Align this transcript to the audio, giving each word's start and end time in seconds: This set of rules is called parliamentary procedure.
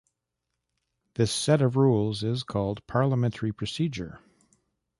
This 1.13 1.31
set 1.31 1.61
of 1.61 1.75
rules 1.75 2.23
is 2.23 2.41
called 2.41 2.83
parliamentary 2.87 3.51
procedure. 3.51 4.19